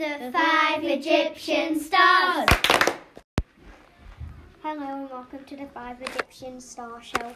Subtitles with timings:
[0.00, 2.48] The five Egyptian stars.
[4.62, 7.34] Hello and welcome to the Five Egyptian Star Show.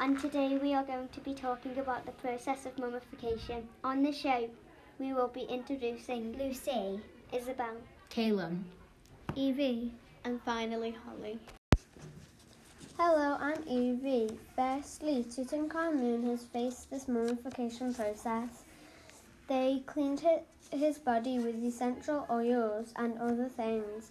[0.00, 3.68] And today we are going to be talking about the process of mummification.
[3.84, 4.50] On the show,
[4.98, 6.98] we will be introducing Lucy.
[7.32, 7.76] Isabel,
[8.10, 8.64] Caelem.
[9.36, 9.92] Evie,
[10.24, 11.38] And finally, Hollie.
[12.98, 14.36] Hello, I'm Evie.
[14.56, 18.64] Firstly, Tutankhamun has faced this mummification process.
[19.48, 20.22] They cleaned
[20.72, 24.10] his body with essential oils and other things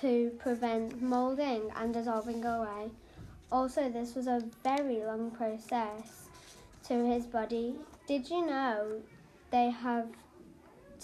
[0.00, 2.90] to prevent moulding and dissolving away.
[3.50, 6.28] Also, this was a very long process
[6.84, 7.74] to his body.
[8.06, 9.02] Did you know
[9.50, 10.06] they have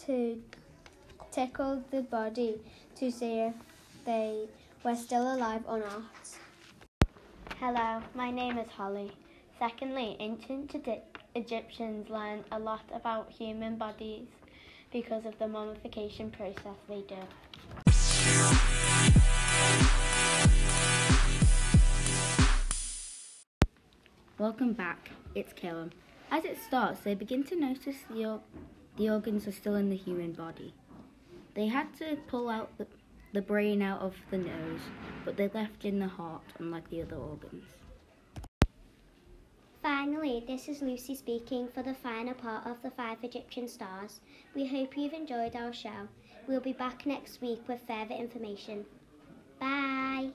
[0.06, 0.40] to
[1.32, 2.60] tickle the body
[2.96, 3.54] to see if
[4.04, 4.48] they
[4.84, 6.38] were still alive or not?
[7.58, 9.10] Hello, my name is Hollie.
[9.58, 14.26] Secondly, ancient Egy- Egyptians learned a lot about human bodies
[14.90, 17.16] because of the mummification process they do.
[24.38, 25.10] Welcome back.
[25.34, 25.90] It's Caelem.
[26.30, 28.40] As it starts, they begin to notice the, or-
[28.96, 30.72] the organs are still in the human body.
[31.54, 32.86] They had to pull out the,
[33.34, 34.80] the brain out of the nose,
[35.26, 37.66] but they left in the heart, unlike the other organs.
[40.26, 44.20] Finally, this is Lucy speaking for the final part of the Five Egyptian Stars.
[44.56, 46.08] We hope you've enjoyed our show.
[46.48, 48.84] We'll be back next week with further information.
[49.60, 50.32] Bye!